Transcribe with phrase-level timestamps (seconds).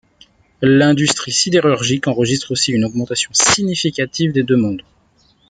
[0.63, 4.81] L'industrie sidérurgique enregistre aussi une augmentation significative des demandes.